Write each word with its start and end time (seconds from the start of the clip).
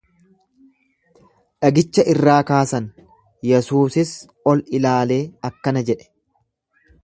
Dhagicha 1.65 2.05
irraa 2.15 2.39
kaasan, 2.53 2.89
Yesuusis 3.51 4.17
ol 4.53 4.67
ilaalee 4.81 5.23
akkana 5.51 5.89
jedhe. 5.93 6.11